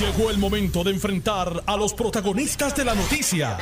[0.00, 3.56] Llegó el momento de enfrentar a los protagonistas de la noticia.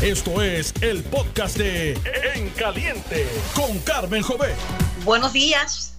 [0.00, 1.92] Esto es el podcast de
[2.34, 4.54] En Caliente con Carmen Jové.
[5.04, 5.98] Buenos días.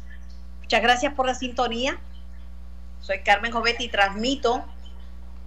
[0.62, 2.00] Muchas gracias por la sintonía.
[3.00, 4.66] Soy Carmen Jovetti y transmito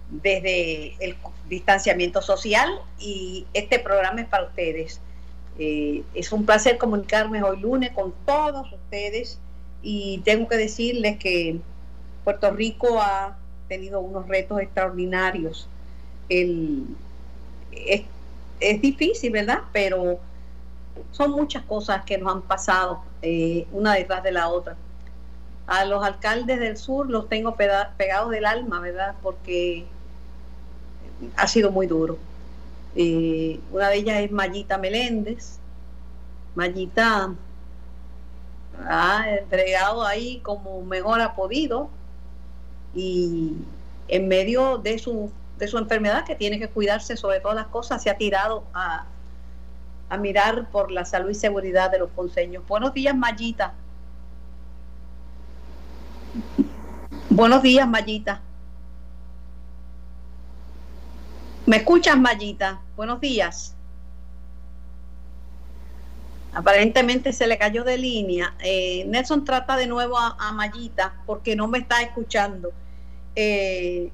[0.09, 1.17] desde el
[1.49, 5.01] distanciamiento social y este programa es para ustedes.
[5.57, 9.37] Eh, es un placer comunicarme hoy lunes con todos ustedes
[9.81, 11.59] y tengo que decirles que
[12.23, 13.38] Puerto Rico ha
[13.69, 15.69] tenido unos retos extraordinarios.
[16.27, 16.85] El,
[17.71, 19.61] es, difícil, ¿verdad?
[19.71, 20.19] Pero
[21.11, 24.75] son muchas cosas que nos han pasado eh, una detrás de la otra.
[25.67, 29.15] A los alcaldes del sur los tengo pegados del alma, ¿verdad?
[29.21, 29.85] Porque
[31.37, 32.17] ha sido muy duro.
[32.95, 35.59] Eh, una de ellas es Mayita Meléndez.
[36.55, 37.33] Mayita
[38.87, 41.89] ha entregado ahí como mejor ha podido
[42.95, 43.55] y
[44.07, 48.01] en medio de su, de su enfermedad que tiene que cuidarse sobre todas las cosas,
[48.01, 49.05] se ha tirado a,
[50.09, 52.67] a mirar por la salud y seguridad de los ponceños.
[52.67, 53.73] Buenos días, Mayita.
[57.29, 58.41] Buenos días, Mayita.
[61.65, 62.81] ¿Me escuchas, Mayita?
[62.95, 63.75] Buenos días.
[66.53, 68.55] Aparentemente se le cayó de línea.
[68.63, 72.71] Eh, Nelson trata de nuevo a, a, Mayita porque no me está escuchando.
[73.35, 74.09] Eh,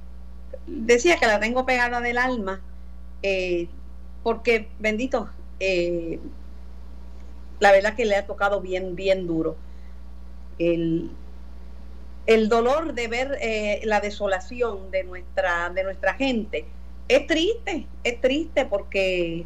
[0.68, 2.62] decía que la tengo pegada del alma
[3.24, 3.68] eh,
[4.24, 5.30] porque, bendito,
[7.60, 9.56] la verdad que le ha tocado bien, bien duro.
[10.60, 11.12] El,
[12.26, 13.40] el dolor de ver
[13.84, 16.66] la desolación de nuestra, de nuestra gente
[17.08, 19.46] es triste, es triste porque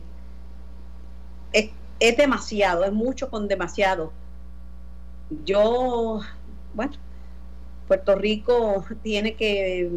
[1.51, 4.11] es, demasiado, es mucho con demasiado.
[5.45, 6.21] Yo,
[6.73, 6.93] bueno,
[7.87, 9.91] Puerto Rico tiene que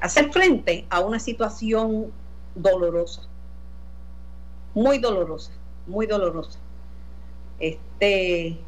[0.00, 2.12] hacer frente a una situación
[2.54, 3.22] dolorosa,
[4.74, 5.52] muy dolorosa,
[5.86, 6.58] muy dolorosa.
[7.58, 8.58] Este,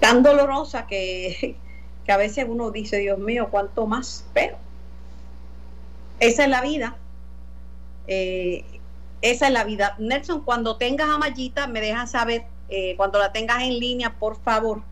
[0.00, 1.56] tan dolorosa que,
[2.04, 4.24] que a veces uno dice, Dios mío, ¿cuánto más?
[4.32, 4.56] Pero
[6.20, 6.96] esa es la vida.
[8.06, 8.79] Eh,
[9.22, 9.96] esa es la vida.
[9.98, 14.40] Nelson, cuando tengas a Mayita, me dejas saber, eh, cuando la tengas en línea, por
[14.42, 14.82] favor,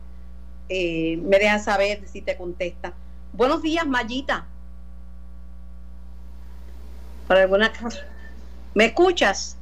[0.69, 2.93] eh, me dejas saber si te contesta.
[3.33, 4.45] Buenos días, Mayita.
[7.27, 7.71] Para alguna
[8.73, 9.57] ¿Me escuchas?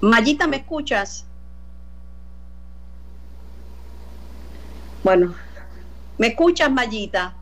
[0.00, 1.24] Mayita, ¿me escuchas?
[5.02, 5.34] Bueno,
[6.18, 7.34] ¿me escuchas, Mayita?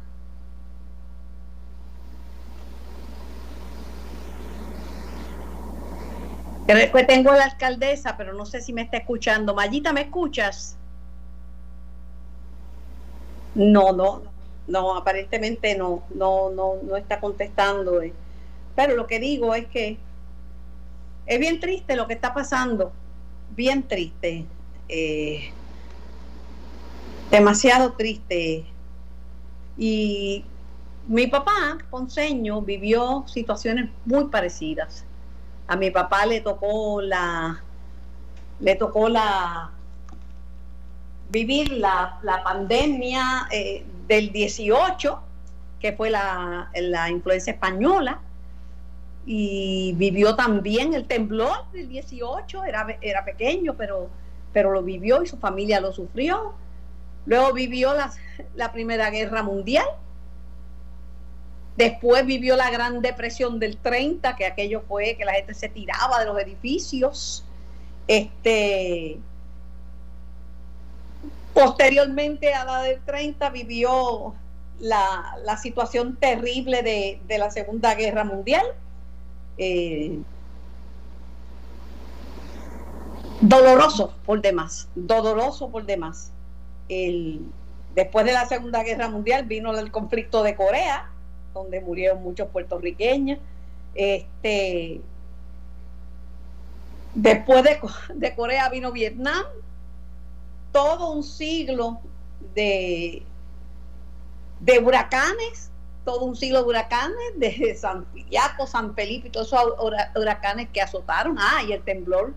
[6.66, 9.54] Creo que tengo a la alcaldesa, pero no sé si me está escuchando.
[9.54, 10.76] Mayita, ¿me escuchas?
[13.54, 14.22] No, no,
[14.68, 18.00] no, aparentemente no, no, no, no está contestando.
[18.00, 18.12] Eh.
[18.76, 19.98] Pero lo que digo es que
[21.26, 22.92] es bien triste lo que está pasando,
[23.56, 24.46] bien triste,
[24.88, 25.50] eh,
[27.30, 28.66] demasiado triste.
[29.76, 30.44] Y
[31.08, 35.04] mi papá, Ponceño, vivió situaciones muy parecidas
[35.72, 37.62] a mi papá le tocó la,
[38.60, 39.70] le tocó la,
[41.30, 45.18] vivir la, pandemia eh, del 18,
[45.80, 48.20] que fue la, la influencia española,
[49.24, 54.10] y vivió también el temblor del 18, era, era pequeño, pero,
[54.52, 56.52] pero lo vivió y su familia lo sufrió.
[57.24, 58.12] Luego vivió la,
[58.56, 59.86] la Primera Guerra Mundial,
[61.76, 66.18] Después vivió la Gran Depresión del 30, que aquello fue que la gente se tiraba
[66.18, 67.44] de los edificios.
[68.06, 69.18] Este,
[71.54, 74.34] posteriormente a la del 30 vivió
[74.80, 78.66] la, situación terrible de, la Segunda Guerra Mundial.
[79.56, 80.18] Eh,
[83.40, 86.32] doloroso por demás, doloroso por demás.
[87.94, 91.11] después de la Segunda Guerra Mundial vino el conflicto de Corea,
[91.54, 93.38] donde murieron muchos puertorriqueños.
[93.94, 95.00] Este,
[97.14, 99.44] después de, Corea vino Vietnam,
[100.72, 102.00] todo un siglo
[102.54, 103.22] de,
[104.60, 105.70] de huracanes,
[106.04, 109.74] todo un siglo de huracanes, de San Filiaco, San Felipe, todos esos
[110.16, 111.36] huracanes que azotaron.
[111.38, 112.34] Ah, y el temblor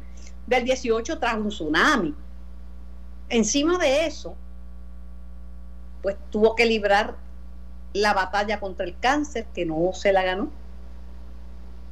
[0.47, 2.13] del 18 tras un tsunami.
[3.29, 4.35] Encima de eso,
[6.03, 7.15] pues tuvo que librar
[7.95, 10.49] la batalla contra el cáncer, que no se la ganó.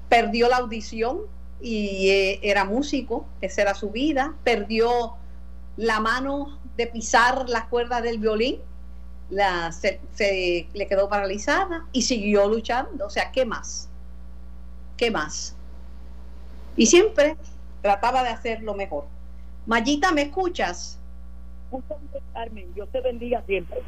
[0.10, 1.22] Perdió la audición
[1.62, 4.36] y eh, era músico, esa era su vida.
[4.44, 5.14] Perdió
[5.78, 8.60] la mano de pisar las cuerdas del violín
[9.72, 13.06] se, le quedó paralizada y siguió luchando.
[13.06, 13.90] O sea, ¿qué más?
[14.98, 15.56] ¿Qué más?
[16.76, 17.38] Y siempre
[17.82, 19.06] trataba de hacer lo mejor.
[19.66, 21.00] Mayita, ¿me escuchas?
[22.34, 23.82] Carmen, Dios te bendiga siempre.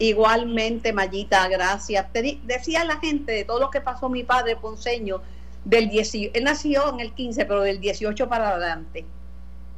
[0.00, 2.10] Igualmente, Mayita, gracias.
[2.10, 5.20] Te decía la gente de todo lo que pasó mi padre Ponceño,
[5.62, 9.04] del 18, él nació en el 15, pero del 18 para adelante.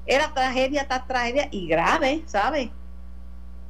[0.06, 2.70] Era tragedia tras tragedia y grave, ¿sabes?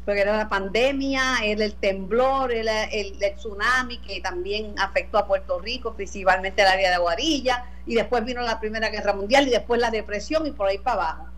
[0.05, 5.59] Porque era la pandemia, era el temblor, era el, tsunami que también afectó a Puerto
[5.59, 9.81] Rico, principalmente el área de Aguarilla, y después vino la Primera Guerra Mundial y después
[9.81, 11.31] la depresión y por ahí para abajo.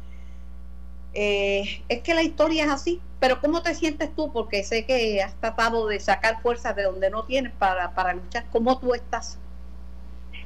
[1.15, 4.33] Eh, es que la historia es así, pero ¿cómo te sientes tú?
[4.33, 8.45] Porque sé que has tratado de sacar fuerzas de donde no tienes para, para luchar.
[8.51, 9.39] ¿Cómo tú estás?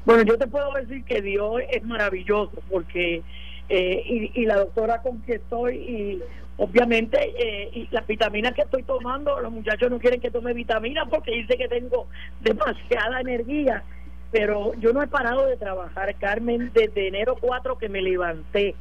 [0.04, 3.22] Bueno, yo te puedo decir que Dios es maravilloso porque,
[3.68, 6.22] eh, y, la doctora con que estoy, y
[6.56, 11.08] obviamente, eh, y las vitaminas que estoy tomando, los muchachos no quieren que tome vitaminas
[11.08, 12.06] porque dice que tengo
[12.40, 13.82] demasiada energía,
[14.30, 18.74] pero yo no he parado de trabajar, Carmen, desde enero 4 que me levanté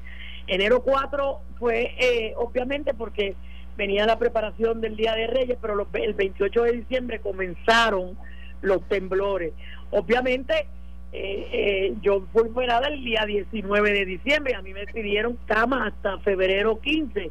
[0.47, 3.35] Enero 4 fue eh, obviamente porque
[3.75, 8.17] venía la preparación del Día de Reyes, pero el 28 de diciembre comenzaron
[8.61, 9.53] los temblores.
[9.91, 10.67] Obviamente
[11.11, 15.87] eh, eh, yo fui operada el día 19 de diciembre, a mí me pidieron cama
[15.87, 17.29] hasta febrero 15,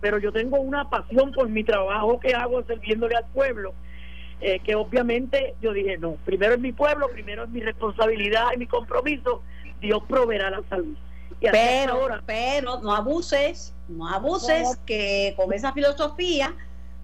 [0.00, 3.72] pero yo tengo una pasión por mi trabajo que hago sirviéndole al pueblo.
[4.40, 8.66] que obviamente yo dije, no, primero es mi pueblo, primero es mi responsabilidad y mi
[8.66, 9.42] compromiso,
[9.80, 10.96] Dios proveerá la salud
[11.40, 16.54] pero, pero no abuses, no abuses que con esa filosofía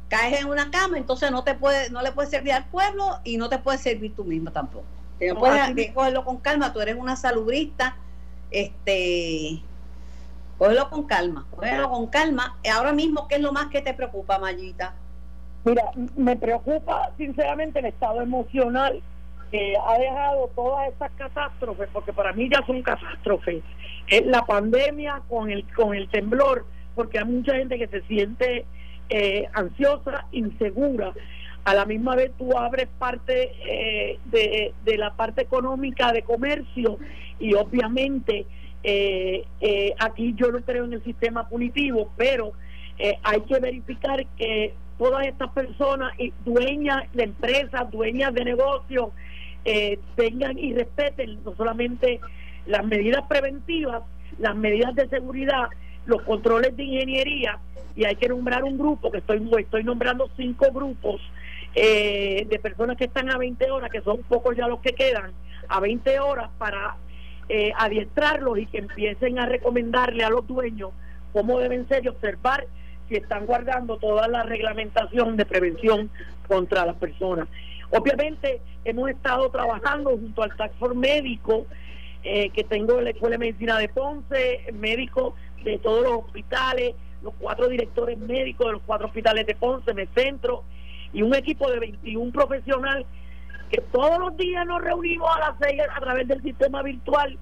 [0.09, 3.37] caes en una cama, entonces no te puede, no le puedes servir al pueblo y
[3.37, 4.85] no te puedes servir tú mismo tampoco.
[5.21, 7.97] no, puedes cogerlo con calma, tú eres una salubrista,
[8.51, 9.61] este
[10.59, 12.57] cógelo con calma, cógelo con calma.
[12.73, 14.95] Ahora mismo, ¿qué es lo más que te preocupa, Mayita?
[15.65, 19.03] Mira, me preocupa sinceramente el estado emocional
[19.55, 23.63] que ha dejado todas estas catástrofes, porque para mí ya son catástrofes,
[24.09, 26.67] es la pandemia con el, con el temblor,
[26.97, 28.67] porque hay mucha gente que se siente
[29.11, 31.13] eh, ansiosa, insegura.
[31.65, 36.99] A la misma vez tú abres parte eh, de, la parte económica de comercio
[37.39, 38.47] y obviamente
[38.83, 39.45] eh,
[40.01, 42.55] aquí yo no creo en el sistema punitivo, pero
[43.23, 46.13] hay que verificar que todas estas personas,
[46.45, 49.11] dueñas de empresas, dueñas de negocios,
[50.15, 52.21] tengan y respeten no solamente
[52.67, 54.03] las medidas preventivas,
[54.39, 55.69] las medidas de seguridad,
[56.07, 57.59] los controles de ingeniería,
[57.97, 61.21] y hay que nombrar un grupo, que estoy, estoy nombrando cinco grupos
[61.75, 65.33] eh, de personas que están a 20 horas, que son pocos ya los que quedan,
[65.69, 66.97] a 20 horas para
[67.49, 70.91] eh, adiestrarlos y que empiecen a recomendarle a los dueños
[71.33, 72.67] cómo deben ser y observar
[73.09, 76.11] si están guardando toda la reglamentación de prevención
[76.49, 77.49] contra las personas.
[77.97, 81.67] Obviamente hemos estado trabajando junto al Tax Force Médico,
[82.25, 87.35] eh, que tengo la Escuela de Medicina de Ponce, médicos de todos los hospitales, los
[87.39, 90.65] cuatro directores médicos de los cuatro hospitales de Ponce, me centro,
[91.13, 93.07] y un equipo de 21 profesionales
[93.71, 97.39] que todos los días nos reunimos a las seis a través del sistema virtual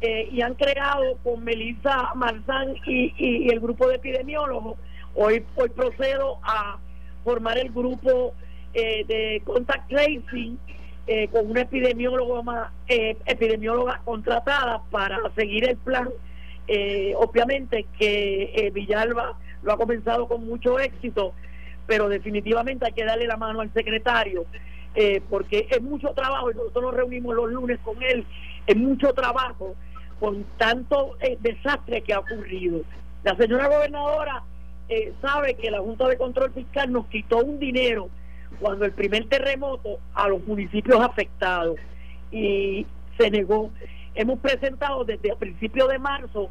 [0.00, 4.76] eh, y han creado con Melissa Marzán y, y, el grupo de epidemiólogos.
[5.14, 6.78] Hoy, hoy procedo a
[7.22, 8.34] formar el grupo
[8.74, 10.58] eh, de contact tracing
[11.06, 16.08] eh, con una epidemióloga, eh, epidemióloga contratada para seguir el plan.
[16.66, 21.34] Eh, obviamente que eh, Villalba lo ha comenzado con mucho éxito,
[21.86, 24.46] pero definitivamente hay que darle la mano al secretario,
[25.28, 28.24] porque es mucho trabajo, y nosotros nos reunimos los lunes con él,
[28.66, 29.74] es mucho trabajo
[30.20, 32.80] con tanto desastre que ha ocurrido.
[33.22, 34.42] La señora gobernadora
[35.20, 38.08] sabe que la Junta de Control Fiscal nos quitó un dinero
[38.54, 41.76] cuando el primer terremoto a los municipios afectados
[42.30, 42.86] y
[43.18, 43.70] se negó.
[44.14, 46.50] Hemos presentado desde el principio de marzo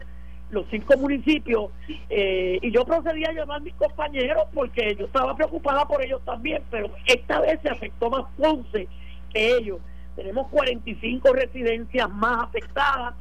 [0.49, 1.71] los cinco municipios
[2.09, 6.21] eh, y yo procedí a llamar a mis compañeros porque yo estaba preocupada por ellos
[6.23, 8.87] también, pero esta vez se afectó más Ponce
[9.33, 9.79] que ellos.
[10.15, 13.15] Tenemos 45 residencias más afectadas.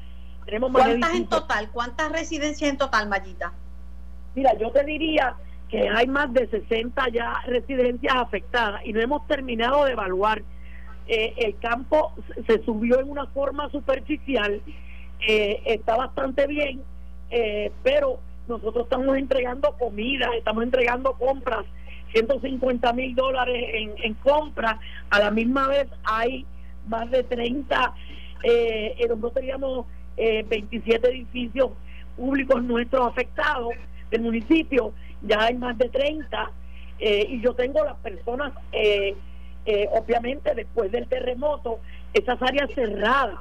[0.45, 1.71] Tenemos ¿Cuántas en total?
[1.71, 3.53] ¿Cuántas residencias en total, Mayita?
[4.35, 5.35] Mira, yo te diría
[5.73, 10.43] que hay más de 60 ya residencias afectadas y no hemos terminado de evaluar.
[11.09, 12.13] Eh, el campo
[12.47, 14.61] se subió en una forma superficial,
[15.27, 16.83] eh, está bastante bien,
[17.31, 21.65] eh, pero nosotros estamos entregando comida, estamos entregando compras,
[22.13, 24.77] 150 mil dólares en, en compras,
[25.09, 26.45] a la misma vez hay
[26.87, 27.95] más de 30,
[28.43, 29.87] eh, nosotros teníamos
[30.19, 31.71] 27 edificios
[32.15, 33.71] públicos nuestros afectados
[34.11, 36.51] del municipio ya hay más de 30.
[36.99, 39.17] eh, y yo tengo las personas, eh,
[39.93, 41.81] obviamente después del terremoto,
[42.15, 43.39] esas áreas cerradas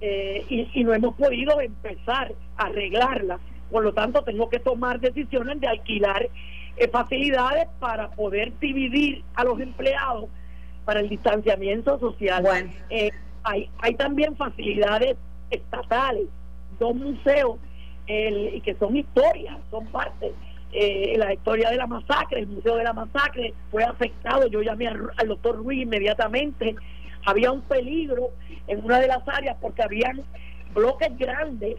[0.00, 3.40] y, y no hemos podido empezar a arreglarlas.
[3.70, 6.28] Por lo tanto, tengo que tomar decisiones de alquilar
[6.90, 10.28] facilidades para poder dividir a los empleados
[10.84, 12.46] para el distanciamiento social.
[13.44, 15.16] hay, hay también facilidades
[15.50, 16.28] estatales,
[16.78, 17.58] dos museos
[18.06, 20.32] el, que son historias, son parte.
[20.72, 24.88] Eh, la historia de la masacre, el Museo de la Masacre fue afectado, yo llamé
[24.88, 26.74] al, doctor Ruiz inmediatamente,
[27.26, 28.30] había un peligro
[28.66, 30.22] en una de las áreas porque habían
[30.74, 31.76] bloques grandes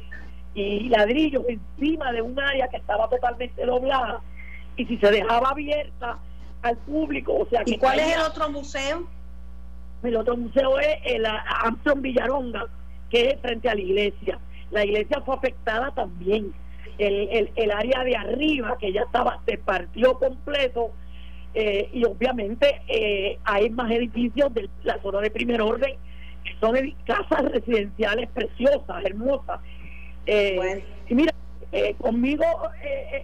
[0.53, 4.21] y ladrillos encima de un área que estaba totalmente doblada
[4.77, 6.19] y si se dejaba abierta
[6.62, 7.63] al público, o sea...
[7.65, 9.07] ¿Y cuál es el otro museo?
[10.03, 12.67] El otro museo es el Armstrong Villaronga,
[13.09, 14.39] que es frente a la iglesia
[14.73, 16.51] la iglesia fue afectada también.
[16.97, 20.91] El, el, área de arriba, que ya estaba, se partió completo,
[21.53, 25.95] eh, y obviamente eh, hay más edificios de la zona de primer orden,
[26.43, 29.59] que son casas residenciales preciosas, hermosas.
[30.25, 31.33] Eh, y mira,
[31.97, 32.45] conmigo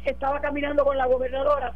[0.05, 1.73] estaba caminando con la gobernadora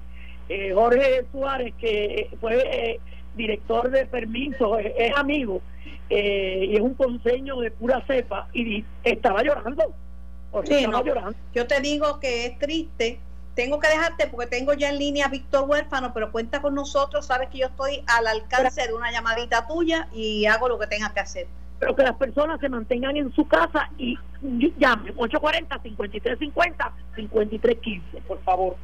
[0.74, 3.00] Jorge Suárez, que fue
[3.36, 5.62] director de permiso, es amigo
[6.10, 9.94] eh, y es un consejo de pura cepa y estaba llorando.
[10.62, 11.34] Llorando.
[11.54, 13.20] Yo te digo que es triste.
[13.56, 17.28] Tengo que dejarte porque tengo ya en línea a Víctor Huérfano, pero cuenta con nosotros.
[17.28, 21.14] Sabes que yo estoy al alcance de una llamadita tuya y hago lo que tenga
[21.14, 21.48] que hacer.
[21.80, 24.18] Pero que las personas se mantengan en su casa y
[24.78, 28.76] llamen 840-5350, 5315, por favor.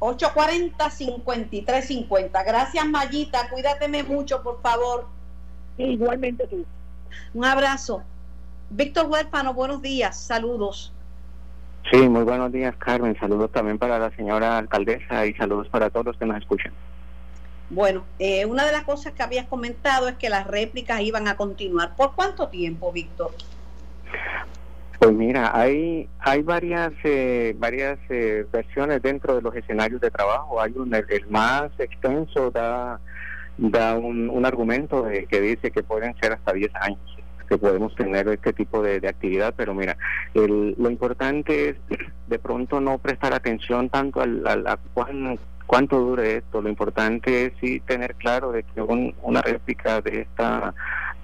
[0.00, 2.44] 840-5350.
[2.44, 3.48] Gracias, Mayita.
[3.50, 5.06] Cuídateme mucho, por favor.
[5.76, 6.64] Igualmente tú.
[7.34, 8.02] Un abrazo.
[8.70, 10.92] Víctor Huérfano, buenos días, saludos.
[11.90, 13.16] Sí, muy buenos días, Carmen.
[13.18, 16.72] Saludos también para la señora alcaldesa y saludos para todos los que nos escuchan.
[17.70, 21.36] Bueno, eh, una de las cosas que habías comentado es que las réplicas iban a
[21.36, 21.94] continuar.
[21.96, 23.30] ¿Por cuánto tiempo, Víctor?
[24.98, 30.60] Pues mira, hay hay varias eh, varias eh, versiones dentro de los escenarios de trabajo.
[30.60, 33.00] Hay un el más extenso da
[33.56, 37.09] da un, argumento de, que dice que pueden ser hasta 10 años
[37.50, 39.96] que podemos tener este tipo de, actividad, pero mira,
[40.34, 41.76] lo importante es
[42.28, 44.78] de pronto no prestar atención tanto al, a
[45.66, 50.74] cuánto dure esto, lo importante es sí tener claro de que una réplica de esta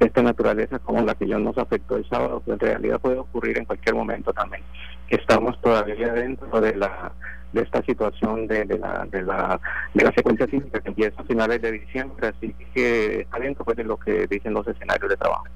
[0.00, 3.16] de esta naturaleza como la que yo nos afectó el sábado, pues en realidad puede
[3.18, 4.62] ocurrir en cualquier momento también.
[5.08, 7.12] Estamos todavía dentro de la
[7.52, 9.58] de esta situación de, la, de, la,
[9.94, 13.76] de la secuencia sísmica que empieza a finales de diciembre, así que está dentro pues,
[13.78, 15.46] de lo que dicen los escenarios de trabajo.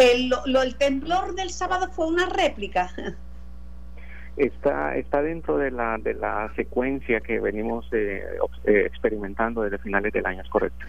[0.00, 2.90] El, lo, el temblor del sábado fue una réplica.
[4.36, 8.22] Está, está dentro de la, de la secuencia que venimos eh,
[8.64, 10.86] eh, experimentando desde finales del año, correcto.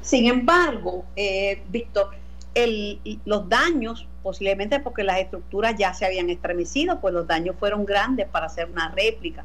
[0.00, 2.14] Sin embargo, eh, Víctor,
[2.54, 7.84] el, los daños, posiblemente porque las estructuras ya se habían estremecido, pues los daños fueron
[7.84, 9.44] grandes para hacer una réplica.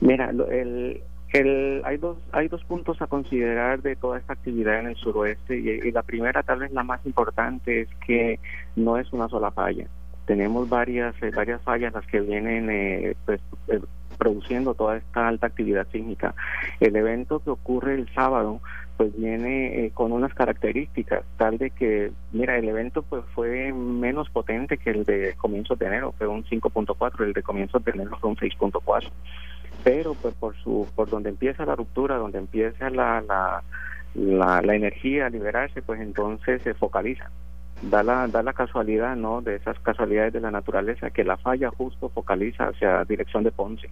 [0.00, 4.88] Mira, el, el, hay dos hay dos puntos a considerar de toda esta actividad en
[4.88, 8.40] el suroeste y, la primera tal vez la más importante es que
[8.76, 9.86] no es una sola falla.
[10.26, 13.80] Tenemos varias eh, varias fallas las que vienen eh, pues, eh,
[14.18, 16.34] produciendo toda esta alta actividad sísmica.
[16.78, 18.60] El evento que ocurre el sábado
[19.00, 24.28] pues viene eh, con unas características tal de que, mira, el evento pues fue menos
[24.28, 28.18] potente que el de comienzos de enero, fue un 5.4, el de comienzos de enero
[28.20, 29.08] fue un 6.4,
[29.84, 33.62] pero pues por su por donde empieza la ruptura, donde empieza la, la,
[34.14, 37.30] la, energía a liberarse, pues entonces se focaliza.
[37.82, 39.40] Da la, da la casualidad, ¿no?
[39.40, 43.88] De esas casualidades de la naturaleza, que la falla justo focaliza hacia dirección de Ponce.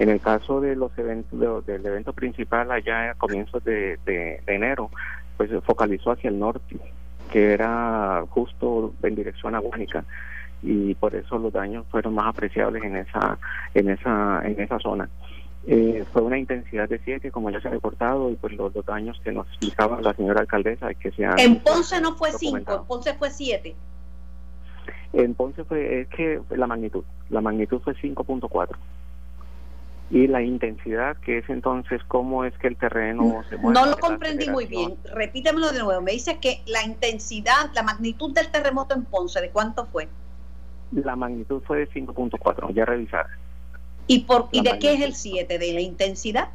[0.00, 4.90] En el caso de los eventos del evento principal allá a comienzos de, enero,
[5.36, 6.76] pues se focalizó hacia el norte,
[7.30, 10.04] que era justo en dirección a Guánica
[10.64, 13.38] y por eso los daños fueron más apreciables en esa
[13.74, 15.08] en esa en esa zona.
[15.66, 19.18] Eh, fue una intensidad de 7, como ya se ha reportado, y pues los, daños
[19.24, 23.14] que nos explicaba la señora alcaldesa que se En Ponce no fue 5, en Ponce
[23.14, 23.74] fue 7.
[25.14, 28.76] En Ponce fue, es que la magnitud, la magnitud fue 5.4
[30.10, 33.80] y la intensidad, que es entonces cómo es que el terreno se mueve.
[33.80, 34.98] No lo comprendí muy bien.
[35.12, 36.00] Repítemelo de nuevo.
[36.02, 40.08] Me dice que la intensidad, la magnitud del terremoto en Ponce, ¿de cuánto fue?
[40.92, 43.26] La magnitud fue de 5.4, ya revisar.
[44.06, 45.58] ¿Y, por, ¿y de qué es el 7?
[45.58, 46.48] ¿De la intensidad?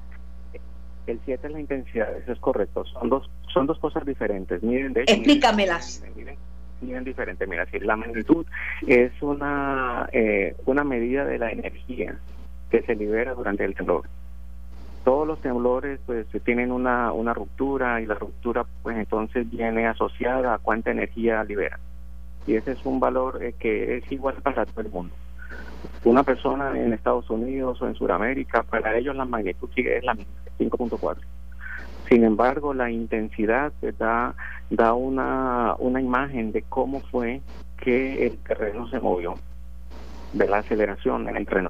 [1.07, 2.85] El 7 es la intensidad, eso es correcto.
[2.85, 4.61] Son dos, son dos cosas diferentes.
[4.61, 6.03] Miren, de Explícamelas.
[6.15, 6.37] Miren,
[6.81, 7.47] miren, diferente.
[7.47, 8.45] Mira, si la magnitud
[8.85, 12.17] es una, eh, una medida de la energía
[12.69, 14.03] que se libera durante el temblor.
[15.03, 20.53] todos los temblores pues tienen una, una ruptura y la ruptura pues entonces viene asociada
[20.53, 21.79] a cuánta energía libera.
[22.47, 25.13] Y ese es un valor eh, que es igual para todo el mundo.
[26.03, 30.13] Una persona en Estados Unidos o en Sudamérica, para ellos la magnitud sigue es la
[30.13, 31.17] misma, 5.4.
[32.07, 34.33] Sin embargo, la intensidad da,
[34.69, 37.41] da una, una imagen de cómo fue
[37.77, 39.35] que el terreno se movió,
[40.33, 41.69] de la aceleración en el terreno.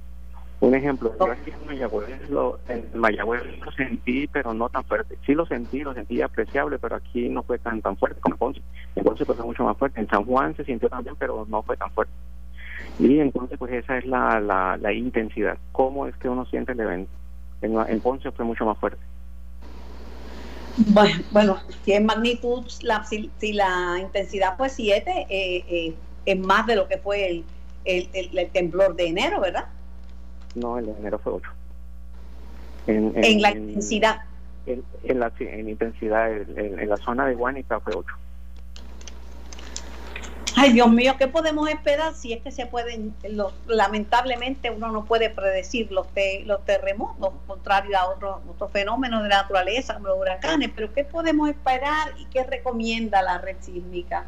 [0.62, 5.18] Un ejemplo, yo aquí en Mayagüez, lo, en Mayagüez lo sentí, pero no tan fuerte.
[5.25, 8.39] Sí lo sentí, lo sentí apreciable, pero aquí no fue tan tan fuerte como en
[8.39, 8.62] Ponce.
[8.96, 10.01] En Ponce fue mucho más fuerte.
[10.01, 12.12] En San Juan se sintió también, pero no fue tan fuerte.
[13.00, 15.58] Y entonces, pues esa es la, la, intensidad.
[15.72, 17.12] ¿Cómo es que uno siente el evento?
[17.62, 19.00] En, en Ponce fue mucho más fuerte.
[21.32, 26.75] Bueno, si es magnitud, la, si, la intensidad fue 7, eh, eh, es más de
[26.75, 27.46] lo que fue el,
[27.86, 29.70] el temblor de enero, ¿verdad?
[30.56, 31.51] No, el de enero fue 8.
[32.88, 34.22] En, la intensidad.
[34.65, 38.15] En, la en intensidad, en, la zona de Guanica fue 8.
[40.56, 45.06] Ay, Dios mío, ¿qué podemos esperar si es que se pueden, los, lamentablemente uno no
[45.06, 46.08] puede predecir los,
[46.46, 51.06] los terremotos, contrario a otros otros fenómenos de la naturaleza, como los huracanes, pero ¿qué
[51.06, 54.25] podemos esperar y qué recomienda la red sísmica?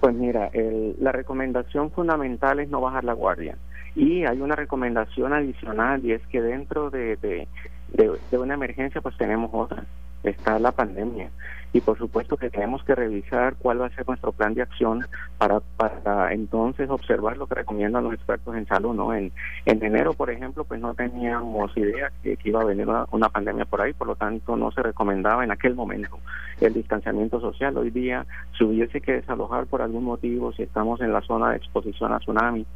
[0.00, 3.56] Pues mira, la recomendación fundamental es no bajar la guardia.
[3.96, 7.48] Y hay una recomendación adicional y es que dentro de, de,
[7.94, 9.84] de, una emergencia pues tenemos otra,
[10.22, 11.30] está la pandemia.
[11.72, 15.06] Y por supuesto que tenemos que revisar cuál va a ser nuestro plan de acción
[15.38, 18.94] para, para entonces observar lo que recomiendan los expertos en salud.
[18.94, 19.14] ¿no?
[19.14, 19.32] En,
[19.64, 23.64] en enero, por ejemplo, pues no teníamos idea que, iba a venir una, una, pandemia
[23.64, 26.18] por ahí, por lo tanto no se recomendaba en aquel momento
[26.60, 27.74] el distanciamiento social.
[27.78, 28.26] Hoy día,
[28.58, 32.18] si hubiese que desalojar por algún motivo, si estamos en la zona de exposición a
[32.18, 32.66] tsunami,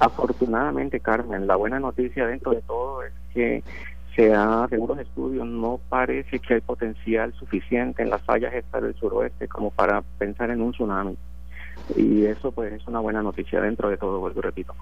[0.00, 3.62] Afortunadamente, Carmen, la buena noticia dentro de todo es que
[4.14, 8.82] se ha, según los estudios, no parece que hay potencial suficiente en las fallas estas
[8.82, 11.16] del suroeste como para pensar en un tsunami.
[11.96, 14.74] Y eso pues es una buena noticia dentro de todo, vuelvo repito.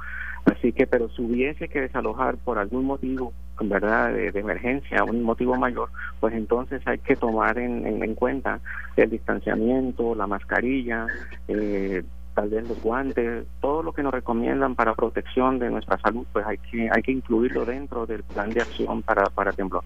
[0.45, 5.23] Así que, pero si hubiese que desalojar por algún motivo, en verdad, de, emergencia, un
[5.23, 5.89] motivo mayor,
[6.21, 8.61] pues entonces hay que tomar en, en cuenta
[8.97, 11.07] el distanciamiento, la mascarilla,
[11.49, 12.03] eh,
[12.35, 16.47] tal vez los guantes, todo lo que nos recomiendan para protección de nuestra salud, pues
[16.47, 19.85] hay que hay que incluirlo dentro del plan de acción para, para temblor.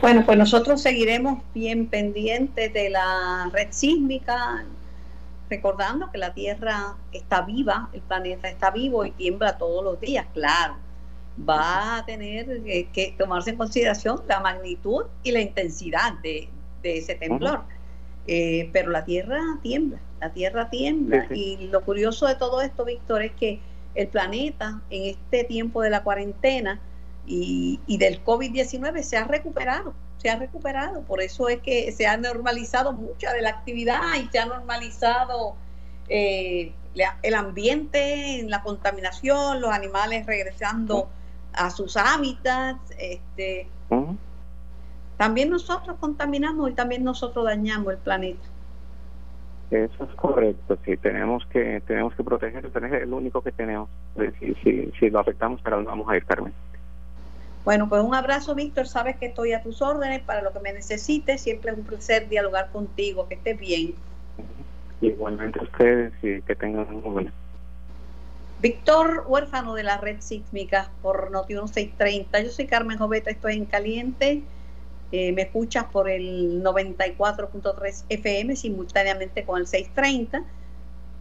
[0.00, 4.64] Bueno, pues nosotros seguiremos bien pendientes de la red sísmica,
[5.50, 10.26] recordando que la Tierra está viva, el planeta está vivo y tiembla todos los días,
[10.32, 10.76] claro.
[11.48, 12.62] Va a tener
[12.92, 16.48] que tomarse en consideración la magnitud y la intensidad de,
[16.82, 17.64] ese temblor.
[18.30, 21.26] Eh, pero la Tierra tiembla, la Tierra tiembla.
[21.34, 23.58] Y lo curioso de todo esto, Víctor, es que
[23.94, 26.78] el planeta en este tiempo de la cuarentena
[27.26, 31.02] y, del COVID-19 se ha recuperado, se ha recuperado.
[31.02, 35.56] Por eso es que se ha normalizado mucha de la actividad y se ha normalizado
[36.10, 36.74] eh,
[37.22, 41.08] el ambiente, la contaminación, los animales regresando
[41.54, 42.90] a sus hábitats.
[42.98, 43.68] Este,
[45.18, 48.40] también nosotros contaminamos y también nosotros dañamos el planeta.
[49.70, 53.90] Eso es correcto, sí, tenemos que tenemos que proteger, es el único que tenemos.
[54.40, 56.54] Si, si, si lo afectamos, pero vamos a ir, Carmen.
[57.66, 58.86] Bueno, pues un abrazo, Víctor.
[58.86, 61.42] Sabes que estoy a tus órdenes para lo que me necesites.
[61.42, 63.28] Siempre es un placer dialogar contigo.
[63.28, 63.94] Que estés bien.
[65.02, 67.32] Igualmente ustedes y que tengan un buen
[68.60, 72.40] Víctor, huérfano de la red sísmica por Noti 1630.
[72.40, 74.42] Yo soy Carmen Joveta, estoy en Caliente.
[75.10, 80.44] Eh, me escuchas por el 94.3 FM simultáneamente con el 630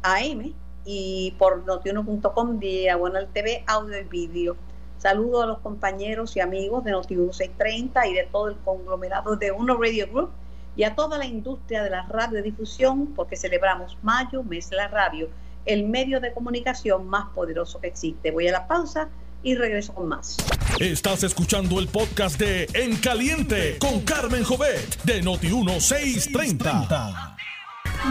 [0.03, 0.53] AM
[0.85, 4.57] y por notiuno.com diagonal TV, audio y vídeo.
[4.97, 9.51] Saludo a los compañeros y amigos de Notiuno 630 y de todo el conglomerado de
[9.51, 10.31] Uno Radio Group
[10.75, 15.29] y a toda la industria de la radiodifusión porque celebramos mayo, mes de la radio,
[15.65, 18.31] el medio de comunicación más poderoso que existe.
[18.31, 19.09] Voy a la pausa
[19.43, 20.37] y regreso con más.
[20.79, 27.35] Estás escuchando el podcast de En Caliente con Carmen Jovet de Noti1630.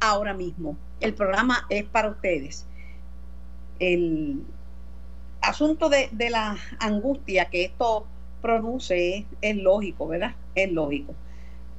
[0.00, 0.76] ahora mismo.
[1.00, 2.66] El programa es para ustedes.
[3.78, 4.42] El
[5.40, 8.06] asunto de, la angustia que esto
[8.40, 10.34] produce es, lógico, ¿verdad?
[10.54, 11.14] Es lógico.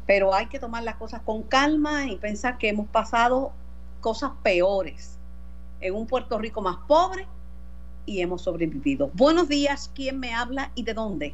[0.06, 3.54] Pero hay que tomar las cosas con calma y pensar que hemos pasado
[4.02, 5.18] cosas peores
[5.82, 7.26] en un Puerto Rico más pobre
[8.06, 9.10] y hemos sobrevivido.
[9.14, 11.34] Buenos días, ¿quién me habla y de dónde?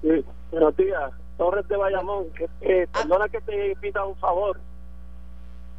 [0.00, 2.26] Sí, buenos días, Torres de Bayamón.
[2.60, 4.58] Eh, perdona que te pida un favor.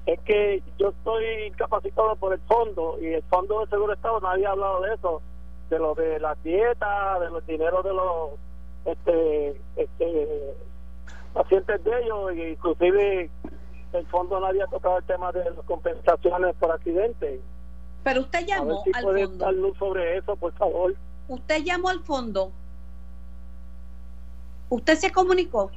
[0.05, 4.45] Es que yo estoy capacitado por el fondo y el fondo de seguro estado nadie
[4.45, 5.21] ha hablado de eso
[5.69, 8.29] de lo de la dieta de los dineros de los
[8.85, 10.55] este este
[11.33, 13.29] pacientes de ellos e inclusive
[13.91, 17.41] el fondo nadie ha tocado el tema de las compensaciones por accidentes
[18.07, 19.27] pero usted llamó al fondo.
[19.37, 20.95] dar luz sobre eso por favor.
[21.27, 22.53] Usted llamó al fondo
[24.69, 25.71] usted se comunicó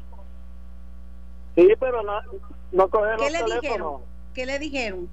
[1.54, 2.20] sí pero no
[2.72, 4.00] no coge los teléfonos dijeron?
[4.34, 5.08] ¿Qué le dijeron?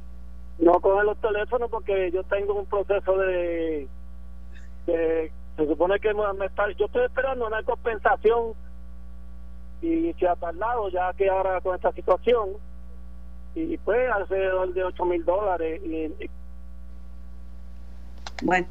[0.60, 3.88] No cogen los teléfonos porque yo tengo un proceso de,
[4.86, 5.32] se
[5.68, 8.54] supone que me está, yo estoy esperando una compensación
[9.82, 12.50] y se ha tardado ya que ahora con esta situación
[13.54, 15.82] y pues alrededor de 8 mil dólares
[18.42, 18.68] bueno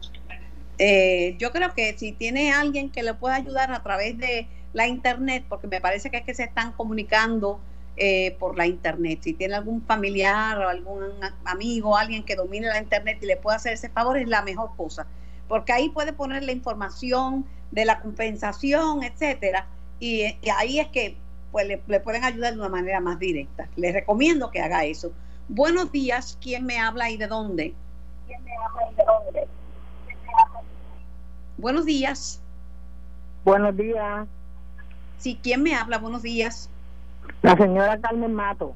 [0.79, 4.87] eh, yo creo que si tiene alguien que le pueda ayudar a través de la
[4.87, 7.61] internet porque me parece que es que se están comunicando
[7.97, 9.21] eh, por la internet.
[9.23, 11.03] Si tiene algún familiar o algún
[11.45, 14.71] amigo, alguien que domine la internet y le pueda hacer ese favor, es la mejor
[14.77, 15.07] cosa.
[15.49, 19.67] Porque ahí puede poner la información de la compensación, etcétera,
[19.99, 20.25] y,
[20.57, 21.17] ahí es que
[21.53, 23.69] pues, le, pueden ayudar de una manera más directa.
[23.77, 25.13] Les recomiendo que haga eso.
[25.49, 27.75] Buenos días, ¿quién me habla y de dónde?
[28.27, 29.49] ¿Quién me habla y de dónde?
[31.57, 32.43] Buenos días.
[33.45, 34.29] Buenos días.
[35.19, 35.99] Sí, ¿quién me habla?
[35.99, 36.71] Buenos días.
[37.43, 38.75] La señora Carmen Mato.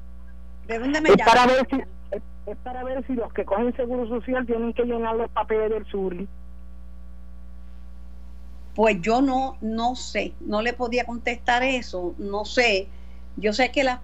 [0.67, 1.77] ¿De dónde me es Para ver si,
[2.11, 5.85] es, para ver si los que cogen seguro social tienen que llenar los papeles del
[5.85, 6.15] sur.
[8.75, 12.87] Pues yo no, no sé, no le podía contestar eso, no sé.
[13.37, 13.99] Yo sé que las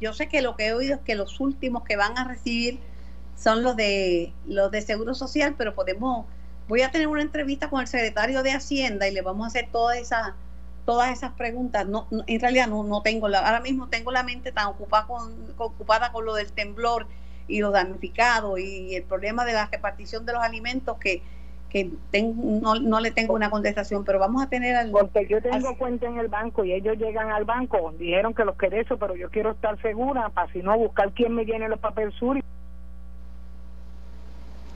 [0.00, 2.78] yo sé que lo que he oído es que los últimos que van a recibir
[3.36, 6.26] son los de los de Seguro Social, pero podemos
[6.68, 9.68] voy a tener una entrevista con el secretario de Hacienda y le vamos a hacer
[9.70, 10.32] todas esas
[10.84, 11.86] todas esas preguntas.
[11.86, 15.32] No, en realidad no, no tengo, la, ahora mismo tengo la mente tan ocupada con,
[15.56, 17.06] ocupada con lo del temblor
[17.48, 21.22] y los damnificados y el problema de la repartición de los alimentos que,
[21.70, 21.90] que
[22.22, 24.90] no, no, le tengo una contestación, pero vamos a tener al...
[24.90, 28.56] Porque yo tengo cuenta en el banco y ellos llegan al banco, dijeron que los
[28.56, 31.80] quiere eso, pero yo quiero estar segura para si no buscar quién me llene los
[31.80, 32.38] papeles sur.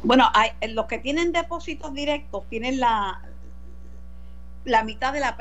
[0.02, 3.20] Bueno, hay, los que tienen depósitos directos tienen la,
[4.66, 5.36] la mitad de la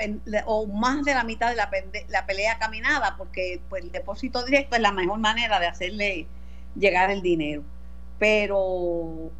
[0.45, 1.69] o más de la mitad de la,
[2.09, 6.27] la pelea caminada porque pues el depósito directo es la mejor manera de hacerle
[6.75, 7.63] llegar el dinero.
[8.19, 9.31] Pero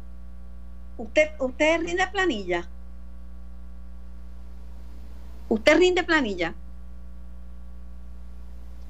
[0.98, 2.68] usted usted rinde planilla
[5.48, 6.54] usted rinde planilla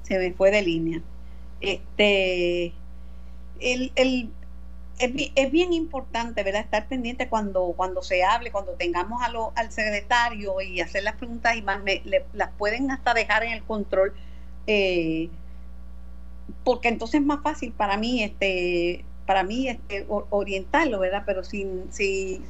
[0.01, 1.01] se me fue de línea.
[1.61, 2.73] Este
[3.59, 4.31] el, el
[4.99, 6.61] es, bien importante, ¿verdad?
[6.61, 11.15] Estar pendiente cuando, cuando se hable, cuando tengamos a lo, al secretario y hacer las
[11.15, 11.81] preguntas y más,
[12.33, 14.13] las pueden hasta dejar en el control,
[14.65, 15.29] eh,
[16.63, 21.23] porque entonces es más fácil para mí, este, para mí, este, orientarlo, ¿verdad?
[21.25, 22.41] Pero sin, si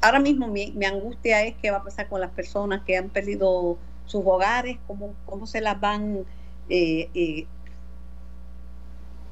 [0.00, 3.76] ahora mismo mi, angustia es qué va a pasar con las personas que han perdido
[4.06, 6.24] sus hogares, cómo, cómo se las van,
[6.70, 7.46] eh, eh,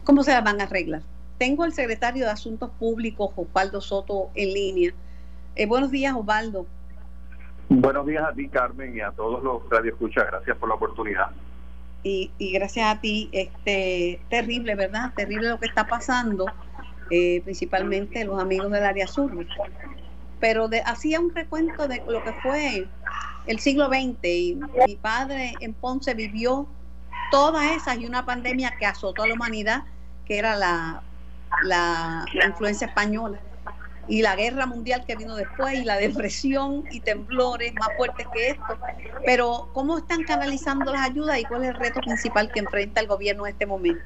[0.04, 1.02] cómo se las van a arreglar.
[1.38, 4.92] Tengo al secretario de Asuntos Públicos, Osvaldo Soto, en línea.
[5.54, 6.66] Eh, buenos días, Osvaldo.
[7.68, 10.26] Buenos días a ti, Carmen, y a todos los radioescuchas.
[10.26, 11.30] Gracias por la oportunidad.
[12.02, 13.28] Y, gracias a ti.
[13.30, 15.12] Este, terrible, ¿verdad?
[15.14, 16.46] Terrible lo que está pasando,
[17.10, 19.30] eh, principalmente los amigos del área sur.
[20.40, 22.88] Pero hacía un recuento de lo que fue
[23.46, 26.66] el siglo XX y mi padre en Ponce vivió
[27.30, 29.84] todas esas y una pandemia que azotó a la humanidad,
[30.24, 31.02] que era la
[31.64, 33.38] la, influencia española
[34.08, 38.50] y la guerra mundial que vino después y la depresión y temblores más fuertes que
[38.50, 38.78] esto.
[39.24, 43.06] Pero ¿cómo están canalizando las ayudas y cuál es el reto principal que enfrenta el
[43.06, 44.02] gobierno en este momento?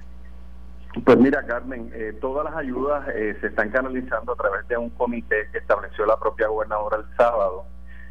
[1.05, 4.91] Pues mira, Carmen, eh, todas las ayudas eh, se están canalizando a través de un
[4.91, 7.65] comité que estableció la propia gobernadora el sábado,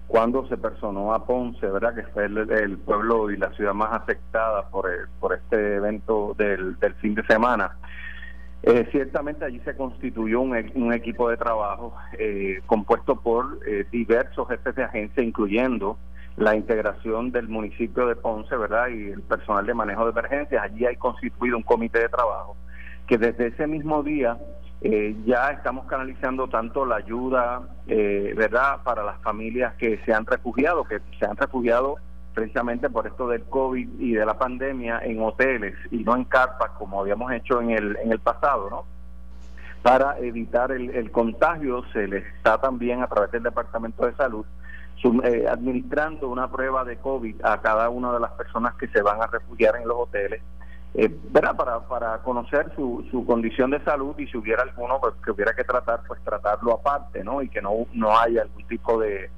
[0.07, 1.93] cuando se personó a Ponce, ¿verdad?
[1.93, 6.95] Que fue el, pueblo y la ciudad más afectada por, por este evento del, del
[6.95, 7.77] fin de semana
[8.63, 13.85] Eh, ciertamente allí se constituyó un, e, un equipo de trabajo eh, compuesto por eh,
[13.91, 15.97] diversos jefes de agencia, incluyendo
[16.37, 18.89] la integración del municipio de Ponce, ¿verdad?
[18.89, 20.63] Y el personal de manejo de emergencias.
[20.63, 22.55] Allí hay constituido un comité de trabajo
[23.07, 24.37] que desde ese mismo día
[25.25, 31.01] ya estamos canalizando tanto la ayuda, ¿verdad?, para las familias que se han refugiado, que
[31.19, 31.97] se han refugiado
[32.33, 36.71] precisamente por esto del COVID y de la pandemia en hoteles y no en carpas
[36.71, 38.85] como habíamos hecho en el, en el pasado, ¿no?
[39.81, 44.45] Para evitar el, contagio se le está también a través del Departamento de Salud
[45.23, 49.21] eh, administrando una prueba de COVID a cada una de las personas que se van
[49.21, 50.41] a refugiar en los hoteles,
[50.93, 55.31] eh, Para, para conocer su, su condición de salud y si hubiera alguno pues, que
[55.31, 57.41] hubiera que tratar, pues tratarlo aparte, ¿no?
[57.41, 59.31] Y que no, no haya algún tipo de,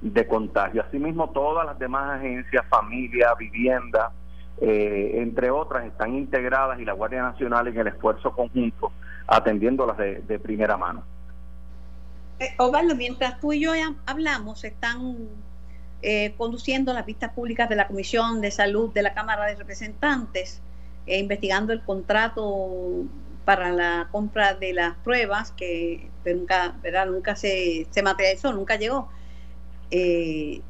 [0.00, 0.82] de contagio.
[0.82, 4.12] Asimismo, todas las demás agencias, familia, vivienda,
[4.60, 8.92] eh, entre otras, están integradas y la Guardia Nacional en el esfuerzo conjunto
[9.28, 11.04] atendiéndolas de, de primera mano.
[12.40, 12.56] Eh,
[12.96, 13.72] mientras tú y yo
[14.06, 15.28] hablamos, están
[16.02, 20.60] eh, conduciendo las vistas públicas de la Comisión de Salud de la Cámara de Representantes,
[21.06, 23.04] eh, investigando el contrato
[23.44, 27.06] para la compra de las pruebas que nunca, ¿verdad?
[27.06, 29.10] nunca se, se materializó, nunca llegó.
[29.90, 30.60] Eh,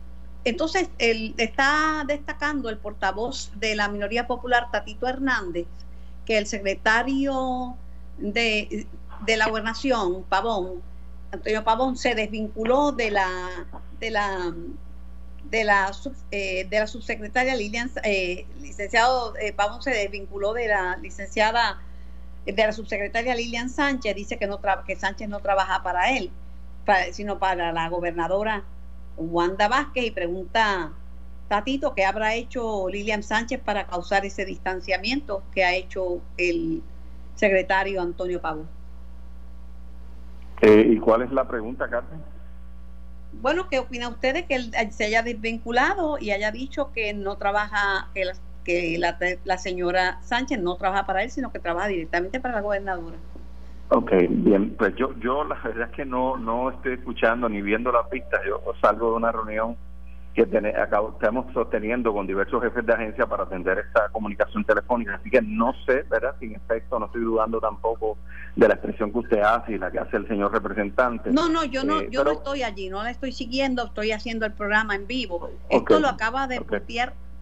[0.45, 5.67] entonces, está destacando el portavoz de la minoría popular, Tatito Hernández,
[6.25, 7.77] que el secretario
[8.17, 8.87] de,
[9.27, 10.83] la gobernación, Pavón,
[11.33, 13.67] Antonio Pavón, se desvinculó de la
[14.01, 14.55] de la
[15.51, 15.93] de la,
[16.31, 21.83] eh, de subsecretaria Lilian, eh, licenciado Pavón se desvinculó de la licenciada,
[22.47, 26.31] de la subsecretaria Lilian Sánchez, dice que, no que Sánchez no trabaja para él,
[27.13, 28.65] sino para la gobernadora
[29.19, 30.93] Wanda Vázquez y pregunta,
[31.49, 36.83] Tatito, ¿qué habrá hecho Lilian Sánchez para causar ese distanciamiento que ha hecho el
[37.35, 38.65] secretario Antonio Pavo?
[40.61, 42.21] Eh, ¿Y cuál es la pregunta, Carmen?
[43.33, 47.37] Bueno, ¿qué opina usted de que él se haya desvinculado y haya dicho que no
[47.37, 52.41] trabaja, que, la, que la señora Sánchez no trabaja para él, sino que trabaja directamente
[52.41, 53.17] para la gobernadora?
[53.91, 57.91] Ok, bien, pues yo, yo la verdad es que no, no estoy escuchando ni viendo
[57.91, 59.77] la pista, yo salgo de una reunión
[60.35, 65.43] que estamos sosteniendo con diversos jefes de agencia para atender esta comunicación telefónica, así que
[65.43, 66.37] no sé, ¿verdad?
[66.39, 68.19] Sin efecto, no estoy dudando tampoco
[68.55, 71.31] de la expresión que usted hace y la que hace el señor representante.
[71.33, 74.47] No, no, yo no, eh, yo no estoy allí, no la estoy siguiendo, estoy haciendo
[74.47, 75.51] el programa en vivo.
[75.71, 76.81] Esto lo acaba de okay.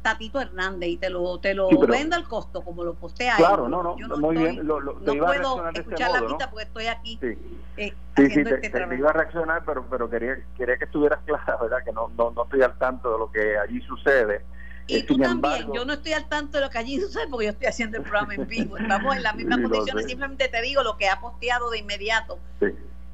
[0.06, 3.82] Tatito Hernández y te lo te lo vendo al costo como lo postea claro no
[3.82, 7.36] no, muy bien lo, no puedo escuchar la pista porque estoy aquí sí.
[7.76, 11.56] eh, sí, sí te, este iba a reaccionar pero pero quería quería que estuvieras clara
[11.60, 14.44] verdad que no, no no estoy al tanto de lo que allí sucede.
[14.88, 17.46] Y eh, tú también, yo no estoy al tanto de lo que allí sucede porque
[17.46, 18.76] yo estoy haciendo el programa en vivo.
[18.78, 22.38] Estamos en las mismas condiciones, simplemente te digo lo que ha posteado de inmediato